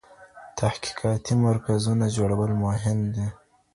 [0.03, 0.03] د
[0.59, 3.27] تحقیقاتي مرکزونو جوړول مهم دي.